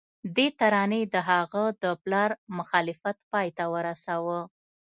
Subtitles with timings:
[0.35, 4.39] دې ترانې د هغه د پلار مخالفت پای ته ورساوه